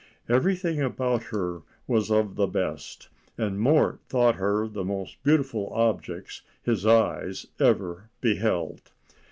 Everything 0.27 0.81
about 0.81 1.25
her 1.25 1.61
was 1.85 2.09
of 2.09 2.33
the 2.33 2.47
best, 2.47 3.07
and 3.37 3.59
Mort 3.59 3.99
thought 4.09 4.33
her 4.33 4.67
the 4.67 4.83
most 4.83 5.21
beautiful 5.21 5.71
object 5.75 6.41
his 6.63 6.87
eyes 6.87 7.45
ever 7.59 8.09
beheld. 8.19 8.81